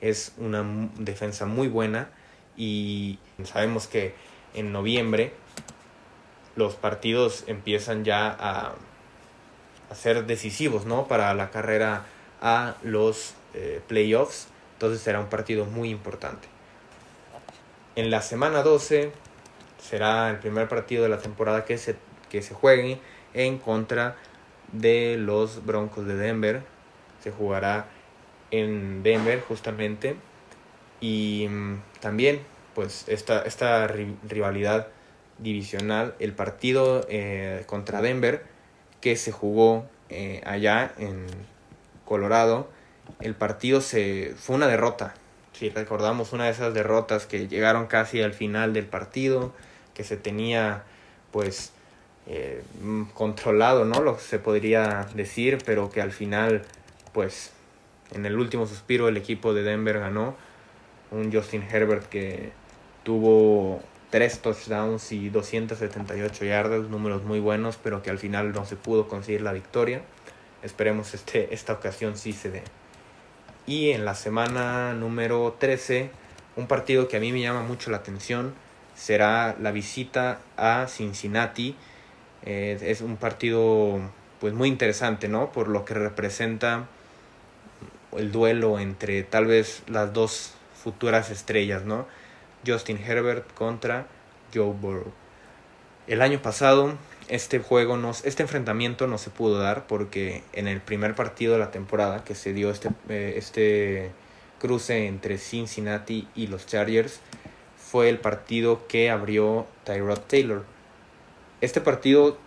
es 0.01 0.33
una 0.39 0.65
defensa 0.99 1.47
muy 1.47 1.67
buena 1.67 2.11
y 2.57 3.19
sabemos 3.45 3.89
que 3.89 4.15
en 4.55 4.71
noviembre 4.71 5.33
los 6.57 6.75
partidos 6.75 7.45
empiezan 7.47 8.05
ya 8.05 8.37
a, 8.39 8.75
ser 9.95 10.27
decisivos 10.27 10.87
¿no? 10.87 11.07
para 11.07 11.33
la 11.35 11.51
carrera 11.51 12.05
a 12.41 12.75
los 12.83 13.35
eh, 13.55 13.81
playoffs 13.87 14.49
Entonces 14.73 15.01
será 15.01 15.21
un 15.21 15.29
partido 15.29 15.67
muy 15.67 15.91
importante. 15.91 16.49
En 17.95 18.11
la 18.11 18.21
semana 18.23 18.63
12 18.63 19.13
será 19.81 20.31
el 20.31 20.39
primer 20.39 20.69
partido 20.69 21.05
de 21.05 21.11
la 21.11 21.19
temporada 21.19 21.65
que 21.65 21.79
se, 21.79 21.95
que 22.29 22.43
se 22.43 22.55
juegue 22.55 22.99
en 23.35 23.59
contra 23.59 24.17
de 24.73 25.17
los 25.17 25.65
Broncos 25.65 26.07
de 26.07 26.17
Denver. 26.17 26.63
Se 27.23 27.31
jugará 27.31 27.87
en 28.51 29.03
Denver 29.05 29.41
justamente. 29.47 30.17
Y 31.01 31.47
mm, 31.49 31.83
también 32.01 32.41
pues 32.75 33.05
esta, 33.07 33.43
esta 33.43 33.87
rivalidad 33.87 34.89
divisional, 35.39 36.15
el 36.19 36.33
partido 36.33 37.07
eh, 37.09 37.65
contra 37.67 38.01
Denver 38.01 38.45
que 39.01 39.17
se 39.17 39.33
jugó 39.33 39.87
eh, 40.09 40.43
allá 40.47 40.93
en 40.99 41.27
Colorado, 42.05 42.69
el 43.21 43.35
partido 43.35 43.81
se 43.81 44.35
fue 44.37 44.57
una 44.57 44.67
derrota. 44.67 45.15
Si 45.53 45.71
recordamos 45.71 46.33
una 46.33 46.45
de 46.45 46.51
esas 46.51 46.75
derrotas 46.75 47.27
que 47.27 47.49
llegaron 47.49 47.87
casi 47.87 48.23
al 48.23 48.33
final 48.33 48.73
del 48.73 48.87
partido, 48.87 49.53
que 49.95 50.05
se 50.05 50.17
tenía 50.17 50.85
pues 51.31 51.73
eh, 52.27 52.63
controlado, 53.13 53.85
¿no? 53.85 54.01
Lo 54.01 54.19
se 54.19 54.39
podría 54.39 55.07
decir, 55.15 55.59
pero 55.65 55.91
que 55.91 56.01
al 56.01 56.13
final 56.13 56.63
pues 57.13 57.53
en 58.13 58.27
el 58.27 58.39
último 58.39 58.67
suspiro 58.67 59.09
el 59.09 59.17
equipo 59.17 59.55
de 59.55 59.63
Denver 59.63 59.99
ganó. 59.99 60.35
Un 61.11 61.33
Justin 61.33 61.63
Herbert 61.63 62.09
que 62.09 62.53
tuvo 63.05 63.81
tres 64.11 64.41
touchdowns 64.41 65.13
y 65.13 65.31
278 65.31 66.45
yardas, 66.45 66.89
números 66.89 67.25
muy 67.25 67.41
buenos, 67.41 67.79
pero 67.83 68.03
que 68.03 68.11
al 68.11 68.19
final 68.19 68.53
no 68.53 68.65
se 68.65 68.77
pudo 68.77 69.09
conseguir 69.09 69.43
la 69.43 69.53
victoria. 69.53 70.03
Esperemos 70.63 71.15
este, 71.15 71.53
esta 71.53 71.73
ocasión 71.73 72.17
sí 72.17 72.33
se 72.33 72.51
dé. 72.51 72.63
Y 73.67 73.91
en 73.91 74.05
la 74.05 74.15
semana 74.15 74.95
número 74.95 75.57
13, 75.59 76.11
un 76.57 76.67
partido 76.67 77.09
que 77.09 77.17
a 77.17 77.21
mí 77.21 77.33
me 77.33 77.41
llama 77.41 77.63
mucho 77.63 77.91
la 77.91 77.99
atención 77.99 78.55
será 78.95 79.57
la 79.61 79.73
visita 79.73 80.41
a 80.57 80.87
Cincinnati. 80.89 81.77
Eh, 82.45 82.79
es 82.81 83.01
un 83.01 83.17
partido 83.17 84.01
pues 84.41 84.55
muy 84.55 84.69
interesante, 84.69 85.29
¿no? 85.29 85.53
Por 85.53 85.69
lo 85.69 85.85
que 85.85 85.95
representa 85.95 86.87
el 88.17 88.31
duelo 88.31 88.79
entre 88.79 89.23
tal 89.25 89.47
vez 89.47 89.83
las 89.89 90.13
dos 90.13 90.55
futuras 90.83 91.31
estrellas, 91.31 91.85
¿no? 91.85 92.07
Justin 92.67 92.99
Herbert 92.99 93.53
contra 93.55 94.07
Joe 94.55 94.73
Burrow. 94.73 95.13
El 96.07 96.21
año 96.21 96.41
pasado 96.43 96.95
este 97.29 97.59
juego, 97.59 97.99
este 98.25 98.43
enfrentamiento 98.43 99.07
no 99.07 99.19
se 99.19 99.31
pudo 99.31 99.59
dar 99.59 99.87
porque 99.87 100.43
en 100.53 100.69
el 100.69 100.81
primer 100.81 101.15
partido 101.15 101.55
de 101.55 101.59
la 101.59 101.71
temporada 101.71 102.25
que 102.25 102.35
se 102.35 102.53
dio 102.53 102.71
este, 102.71 102.91
eh, 103.09 103.35
este 103.37 104.11
cruce 104.59 105.07
entre 105.07 105.39
Cincinnati 105.39 106.29
y 106.35 106.49
los 106.49 106.67
Chargers 106.67 107.21
fue 107.77 108.09
el 108.09 108.19
partido 108.19 108.87
que 108.87 109.11
abrió 109.11 109.67
Tyrod 109.85 110.21
Taylor. 110.21 110.65
Este 111.61 111.81
partido 111.81 112.39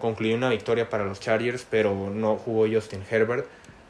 concluyó 0.00 0.36
una 0.36 0.50
victoria 0.50 0.88
para 0.88 1.04
los 1.04 1.18
Chargers, 1.20 1.66
pero 1.68 2.10
no 2.10 2.36
jugó 2.36 2.66
Justin 2.70 3.02
Herbert. 3.10 3.46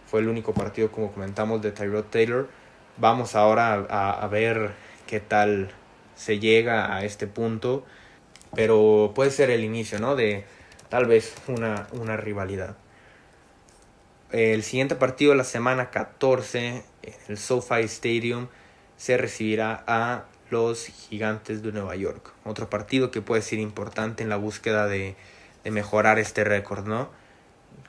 Fue 0.07 0.21
el 0.21 0.29
único 0.29 0.55
partido, 0.55 0.91
como 0.91 1.13
comentamos, 1.13 1.61
de 1.61 1.73
Tyrod 1.73 2.05
Taylor. 2.05 2.49
Vamos 2.97 3.35
ahora 3.35 3.75
a 3.75 4.27
ver 4.29 4.73
qué 5.09 5.19
tal 5.19 5.73
se 6.15 6.39
llega 6.39 6.95
a 6.95 7.05
este 7.05 7.27
punto, 7.27 7.85
pero 8.55 9.13
puede 9.15 9.33
ser 9.33 9.51
el 9.51 9.65
inicio, 9.65 9.99
¿no? 9.99 10.15
De 10.15 10.45
tal 10.89 11.07
vez 11.07 11.35
una, 11.49 11.89
una 11.93 12.17
rivalidad. 12.17 12.77
El 14.31 14.63
siguiente 14.63 14.95
partido 14.95 15.33
de 15.33 15.39
la 15.39 15.45
semana 15.45 15.91
14 15.91 16.85
en 17.03 17.15
el 17.29 17.39
SoFi 17.39 17.83
Stadium 17.85 18.49
se 18.97 19.17
recibirá 19.17 19.83
a 19.87 20.27
los 20.51 20.87
Gigantes 20.87 21.63
de 21.63 21.73
Nueva 21.73 21.97
York. 21.97 22.33
Otro 22.45 22.69
partido 22.69 23.11
que 23.11 23.23
puede 23.23 23.43
ser 23.43 23.59
importante 23.59 24.23
en 24.23 24.29
la 24.29 24.37
búsqueda 24.37 24.87
de, 24.87 25.17
de 25.65 25.71
mejorar 25.71 26.19
este 26.19 26.45
récord, 26.45 26.87
¿no? 26.87 27.11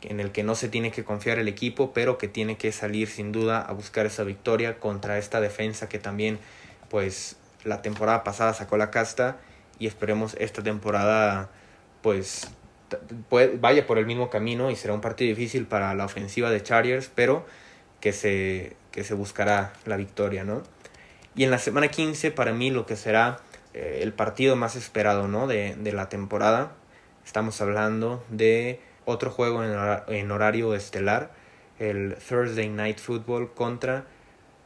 En 0.01 0.21
el 0.21 0.31
que 0.31 0.43
no 0.43 0.55
se 0.55 0.69
tiene 0.69 0.91
que 0.91 1.03
confiar 1.03 1.39
el 1.39 1.49
equipo, 1.49 1.91
pero 1.93 2.17
que 2.17 2.29
tiene 2.29 2.57
que 2.57 2.71
salir 2.71 3.09
sin 3.09 3.33
duda 3.33 3.61
a 3.61 3.73
buscar 3.73 4.05
esa 4.05 4.23
victoria 4.23 4.79
contra 4.79 5.17
esta 5.17 5.41
defensa 5.41 5.89
que 5.89 5.99
también 5.99 6.39
pues 6.89 7.37
la 7.63 7.81
temporada 7.81 8.23
pasada 8.23 8.53
sacó 8.53 8.77
la 8.77 8.91
casta 8.91 9.37
y 9.79 9.87
esperemos 9.87 10.35
esta 10.39 10.63
temporada 10.63 11.49
pues 12.01 12.47
vaya 13.59 13.85
por 13.85 13.97
el 13.97 14.05
mismo 14.05 14.29
camino 14.29 14.71
y 14.71 14.75
será 14.75 14.93
un 14.93 15.01
partido 15.01 15.29
difícil 15.29 15.65
para 15.65 15.93
la 15.93 16.05
ofensiva 16.05 16.49
de 16.49 16.63
Chargers, 16.63 17.11
pero 17.13 17.45
que 17.99 18.13
se, 18.13 18.75
que 18.91 19.03
se 19.03 19.13
buscará 19.13 19.73
la 19.85 19.97
victoria, 19.97 20.43
¿no? 20.43 20.63
Y 21.35 21.43
en 21.43 21.51
la 21.51 21.59
semana 21.59 21.89
15 21.89 22.31
para 22.31 22.53
mí 22.53 22.71
lo 22.71 22.85
que 22.85 22.95
será 22.95 23.39
eh, 23.73 23.99
el 24.01 24.13
partido 24.13 24.55
más 24.55 24.75
esperado, 24.75 25.27
¿no? 25.27 25.47
De, 25.47 25.75
de, 25.75 25.91
la 25.91 26.09
temporada. 26.09 26.71
Estamos 27.25 27.61
hablando 27.61 28.23
de 28.29 28.81
otro 29.05 29.29
juego 29.29 29.63
en, 29.63 29.73
en 30.07 30.31
horario 30.31 30.73
estelar, 30.73 31.31
el 31.77 32.15
Thursday 32.15 32.69
Night 32.69 32.99
Football 32.99 33.53
contra 33.53 34.05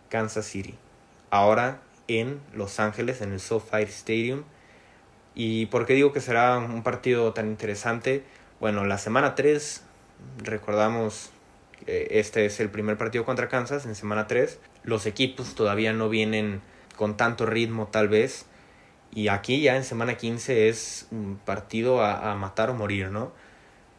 Kansas 0.09 0.45
City. 0.45 0.75
Ahora 1.29 1.79
en 2.07 2.41
Los 2.53 2.79
Ángeles, 2.79 3.21
en 3.21 3.33
el 3.33 3.39
SoFi 3.39 3.83
Stadium. 3.83 4.43
¿Y 5.35 5.67
por 5.67 5.85
qué 5.85 5.93
digo 5.93 6.13
que 6.13 6.21
será 6.21 6.57
un 6.57 6.83
partido 6.83 7.33
tan 7.33 7.47
interesante? 7.47 8.23
Bueno, 8.59 8.85
la 8.85 8.97
semana 8.97 9.35
3, 9.35 9.83
recordamos 10.43 11.31
que 11.85 12.07
este 12.11 12.45
es 12.45 12.59
el 12.59 12.69
primer 12.69 12.97
partido 12.97 13.25
contra 13.25 13.49
Kansas, 13.49 13.85
en 13.85 13.95
semana 13.95 14.27
3. 14.27 14.59
Los 14.83 15.05
equipos 15.05 15.55
todavía 15.55 15.93
no 15.93 16.09
vienen 16.09 16.61
con 16.95 17.17
tanto 17.17 17.45
ritmo 17.45 17.87
tal 17.87 18.09
vez. 18.09 18.45
Y 19.11 19.27
aquí 19.27 19.61
ya 19.61 19.75
en 19.75 19.83
semana 19.83 20.15
15 20.15 20.69
es 20.69 21.07
un 21.11 21.39
partido 21.43 22.03
a, 22.03 22.33
matar 22.35 22.69
o 22.71 22.73
morir, 22.73 23.11
¿no? 23.11 23.31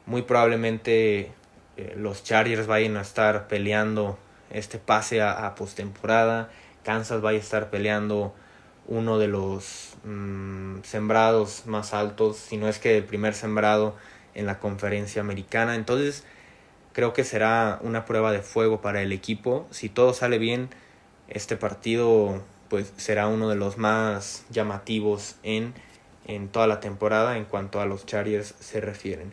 Muy 0.07 0.23
probablemente 0.23 1.33
eh, 1.77 1.95
los 1.97 2.25
Chargers 2.25 2.67
vayan 2.67 2.97
a 2.97 3.01
estar 3.01 3.47
peleando 3.47 4.19
este 4.51 4.79
pase 4.79 5.23
a, 5.23 5.47
a 5.47 5.55
postemporada 5.55 6.51
Kansas 6.85 7.21
vaya 7.21 7.39
a 7.39 7.43
estar 7.43 7.71
peleando 7.71 8.35
uno 8.87 9.19
de 9.19 9.29
los 9.29 9.97
mm, 10.05 10.83
sembrados 10.83 11.67
más 11.67 11.95
altos, 11.95 12.37
si 12.37 12.57
no 12.57 12.69
es 12.69 12.79
que 12.79 12.99
el 12.99 13.05
primer 13.05 13.35
sembrado 13.35 13.97
en 14.35 14.47
la 14.47 14.59
conferencia 14.59 15.21
americana. 15.21 15.75
Entonces 15.75 16.25
creo 16.93 17.13
que 17.13 17.25
será 17.25 17.79
una 17.83 18.05
prueba 18.05 18.31
de 18.31 18.41
fuego 18.41 18.81
para 18.81 19.03
el 19.03 19.13
equipo. 19.13 19.67
Si 19.71 19.89
todo 19.89 20.15
sale 20.15 20.39
bien, 20.39 20.69
este 21.29 21.57
partido 21.57 22.43
pues 22.69 22.93
será 22.97 23.29
uno 23.29 23.49
de 23.49 23.57
los 23.57 23.79
más 23.79 24.45
llamativos 24.51 25.37
en, 25.43 25.75
en 26.27 26.49
toda 26.49 26.67
la 26.67 26.81
temporada 26.81 27.37
en 27.37 27.45
cuanto 27.45 27.81
a 27.81 27.87
los 27.87 28.07
Chargers 28.07 28.55
se 28.61 28.81
refieren. 28.81 29.33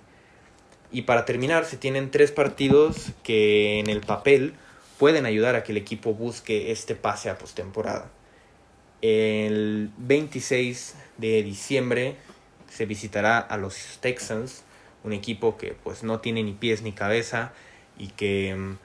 Y 0.91 1.03
para 1.03 1.25
terminar, 1.25 1.65
se 1.65 1.77
tienen 1.77 2.11
tres 2.11 2.31
partidos 2.31 3.11
que 3.23 3.79
en 3.79 3.89
el 3.89 4.01
papel 4.01 4.53
pueden 5.01 5.25
ayudar 5.25 5.55
a 5.55 5.63
que 5.63 5.71
el 5.71 5.79
equipo 5.79 6.13
busque 6.13 6.71
este 6.71 6.93
pase 6.93 7.31
a 7.31 7.39
postemporada. 7.39 8.11
El 9.01 9.89
26 9.97 10.93
de 11.17 11.41
diciembre 11.41 12.17
se 12.69 12.85
visitará 12.85 13.39
a 13.39 13.57
los 13.57 13.97
Texans, 13.99 14.61
un 15.03 15.13
equipo 15.13 15.57
que 15.57 15.73
pues 15.73 16.03
no 16.03 16.19
tiene 16.19 16.43
ni 16.43 16.53
pies 16.53 16.83
ni 16.83 16.91
cabeza 16.91 17.51
y 17.97 18.09
que 18.09 18.53
mm, 18.55 18.77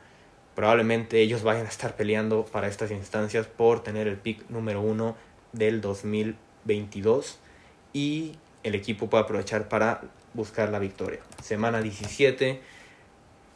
probablemente 0.55 1.21
ellos 1.21 1.43
vayan 1.43 1.67
a 1.67 1.69
estar 1.69 1.97
peleando 1.97 2.47
para 2.47 2.69
estas 2.69 2.91
instancias 2.93 3.47
por 3.47 3.83
tener 3.83 4.09
el 4.09 4.17
pick 4.17 4.49
número 4.49 4.81
uno 4.81 5.19
del 5.53 5.83
2022 5.83 7.39
y 7.93 8.37
el 8.63 8.75
equipo 8.75 9.11
puede 9.11 9.25
aprovechar 9.25 9.69
para 9.69 10.01
buscar 10.33 10.71
la 10.71 10.79
victoria. 10.79 11.21
Semana 11.43 11.83
17 11.83 12.63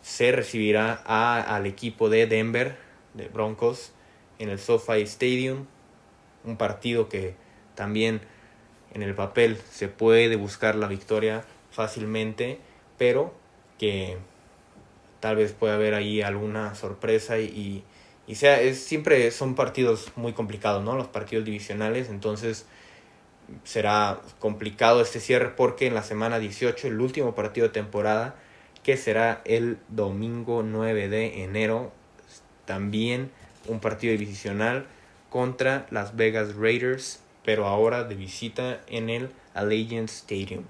se 0.02 0.32
recibirá 0.32 1.02
a, 1.04 1.40
al 1.40 1.66
equipo 1.66 2.08
de 2.08 2.26
Denver, 2.26 2.76
de 3.14 3.28
Broncos, 3.28 3.92
en 4.38 4.48
el 4.48 4.58
SoFi 4.58 5.02
Stadium. 5.02 5.66
Un 6.44 6.56
partido 6.56 7.08
que 7.08 7.34
también 7.74 8.20
en 8.94 9.02
el 9.02 9.14
papel 9.14 9.58
se 9.70 9.88
puede 9.88 10.34
buscar 10.36 10.74
la 10.74 10.86
victoria 10.86 11.44
fácilmente, 11.70 12.58
pero 12.98 13.34
que 13.78 14.18
tal 15.20 15.36
vez 15.36 15.52
pueda 15.52 15.74
haber 15.74 15.94
ahí 15.94 16.22
alguna 16.22 16.74
sorpresa 16.74 17.38
y, 17.38 17.84
y 18.26 18.34
sea, 18.34 18.60
es, 18.60 18.82
siempre 18.82 19.30
son 19.30 19.54
partidos 19.54 20.12
muy 20.16 20.32
complicados, 20.32 20.82
¿no? 20.82 20.96
Los 20.96 21.08
partidos 21.08 21.44
divisionales, 21.44 22.08
entonces 22.08 22.66
será 23.64 24.20
complicado 24.38 25.02
este 25.02 25.20
cierre 25.20 25.50
porque 25.56 25.86
en 25.86 25.94
la 25.94 26.02
semana 26.02 26.38
18, 26.38 26.88
el 26.88 27.00
último 27.00 27.34
partido 27.34 27.66
de 27.66 27.72
temporada, 27.72 28.36
que 28.82 28.96
será 28.96 29.42
el 29.44 29.78
domingo 29.88 30.62
9 30.62 31.08
de 31.08 31.44
enero. 31.44 31.92
También 32.64 33.30
un 33.66 33.80
partido 33.80 34.12
divisional 34.12 34.86
contra 35.28 35.86
las 35.90 36.16
Vegas 36.16 36.54
Raiders, 36.54 37.20
pero 37.44 37.66
ahora 37.66 38.04
de 38.04 38.14
visita 38.14 38.80
en 38.88 39.10
el 39.10 39.30
Allegiant 39.54 40.08
Stadium. 40.08 40.64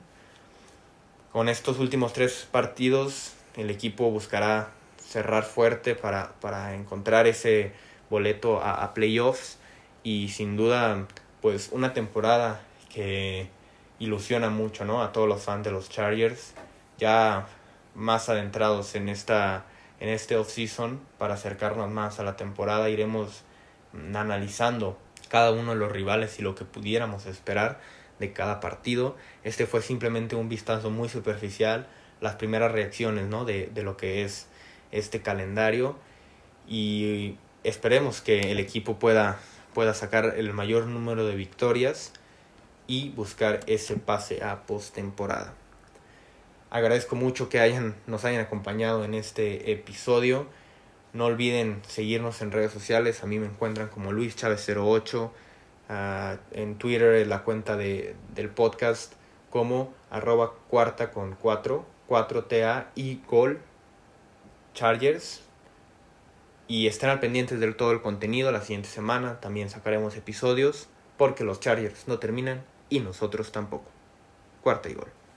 Con 1.32 1.48
estos 1.48 1.78
últimos 1.78 2.12
tres 2.12 2.48
partidos, 2.50 3.34
el 3.56 3.70
equipo 3.70 4.10
buscará 4.10 4.70
cerrar 4.98 5.44
fuerte 5.44 5.94
para, 5.94 6.32
para 6.40 6.74
encontrar 6.74 7.26
ese 7.26 7.72
boleto 8.10 8.60
a, 8.60 8.82
a 8.82 8.94
playoffs 8.94 9.58
y 10.02 10.28
sin 10.28 10.56
duda 10.56 11.06
pues 11.40 11.70
una 11.72 11.92
temporada 11.92 12.60
que 12.92 13.48
ilusiona 13.98 14.50
mucho 14.50 14.84
¿no? 14.84 15.02
a 15.02 15.12
todos 15.12 15.28
los 15.28 15.42
fans 15.42 15.64
de 15.64 15.70
los 15.70 15.88
Chargers 15.88 16.54
ya 16.98 17.46
más 17.94 18.28
adentrados 18.28 18.94
en 18.94 19.08
esta 19.08 19.66
en 20.00 20.08
este 20.08 20.36
off-season 20.36 20.98
para 21.18 21.34
acercarnos 21.34 21.90
más 21.90 22.18
a 22.20 22.24
la 22.24 22.36
temporada 22.36 22.88
iremos 22.88 23.42
analizando 24.14 24.98
cada 25.28 25.52
uno 25.52 25.72
de 25.72 25.78
los 25.78 25.92
rivales 25.92 26.38
y 26.38 26.42
lo 26.42 26.54
que 26.54 26.64
pudiéramos 26.64 27.26
esperar 27.26 27.80
de 28.18 28.32
cada 28.32 28.60
partido. 28.60 29.16
Este 29.44 29.66
fue 29.66 29.82
simplemente 29.82 30.36
un 30.36 30.48
vistazo 30.48 30.90
muy 30.90 31.08
superficial, 31.08 31.86
las 32.20 32.36
primeras 32.36 32.72
reacciones 32.72 33.26
¿no? 33.26 33.44
de, 33.44 33.66
de 33.66 33.82
lo 33.82 33.96
que 33.96 34.24
es 34.24 34.48
este 34.90 35.20
calendario 35.20 35.96
y 36.66 37.36
esperemos 37.62 38.20
que 38.20 38.52
el 38.52 38.58
equipo 38.58 38.98
pueda, 38.98 39.38
pueda 39.74 39.94
sacar 39.94 40.34
el 40.36 40.52
mayor 40.52 40.86
número 40.86 41.26
de 41.26 41.36
victorias 41.36 42.12
y 42.86 43.10
buscar 43.10 43.60
ese 43.66 43.96
pase 43.96 44.42
a 44.42 44.62
postemporada. 44.66 45.54
Agradezco 46.70 47.16
mucho 47.16 47.48
que 47.48 47.58
hayan, 47.58 47.96
nos 48.06 48.24
hayan 48.24 48.40
acompañado 48.40 49.04
en 49.04 49.14
este 49.14 49.72
episodio. 49.72 50.46
No 51.12 51.26
olviden 51.26 51.82
seguirnos 51.88 52.42
en 52.42 52.52
redes 52.52 52.70
sociales. 52.70 53.24
A 53.24 53.26
mí 53.26 53.40
me 53.40 53.46
encuentran 53.46 53.88
como 53.88 54.12
Luis 54.12 54.36
Chávez 54.36 54.68
08. 54.68 55.32
Ah, 55.88 56.36
en 56.52 56.76
Twitter 56.78 57.26
la 57.26 57.42
cuenta 57.42 57.76
de, 57.76 58.14
del 58.36 58.50
podcast 58.50 59.14
como 59.50 59.92
arroba 60.10 60.52
cuarta 60.68 61.10
con 61.10 61.34
4, 61.34 61.84
4TA 62.08 62.86
y 62.94 63.20
gol 63.26 63.58
Chargers. 64.72 65.42
Y 66.68 66.86
estén 66.86 67.10
al 67.10 67.18
pendientes 67.18 67.58
de 67.58 67.72
todo 67.72 67.90
el 67.90 68.00
contenido 68.00 68.52
la 68.52 68.60
siguiente 68.60 68.88
semana. 68.88 69.40
También 69.40 69.70
sacaremos 69.70 70.16
episodios 70.16 70.86
porque 71.16 71.42
los 71.42 71.58
Chargers 71.58 72.06
no 72.06 72.20
terminan 72.20 72.62
y 72.88 73.00
nosotros 73.00 73.50
tampoco. 73.50 73.90
Cuarta 74.62 74.88
y 74.88 74.94
gol. 74.94 75.19